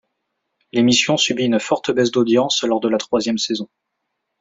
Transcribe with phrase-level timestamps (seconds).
[0.71, 3.69] L'émission subit une forte baisse d'audience lors de la troisième saison.